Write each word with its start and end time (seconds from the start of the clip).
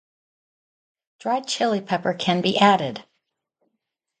Dried 1.19 1.45
chili 1.47 1.79
pepper 1.79 2.15
can 2.15 2.41
be 2.41 2.57
added. 2.57 3.05